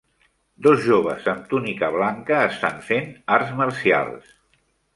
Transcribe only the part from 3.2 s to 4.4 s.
arts marcials.